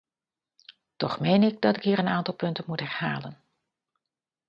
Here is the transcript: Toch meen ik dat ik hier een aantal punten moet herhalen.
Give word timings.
Toch 0.95 1.19
meen 1.19 1.43
ik 1.43 1.61
dat 1.61 1.75
ik 1.77 1.83
hier 1.83 1.99
een 1.99 2.07
aantal 2.07 2.33
punten 2.33 2.63
moet 2.67 2.79
herhalen. 2.79 3.43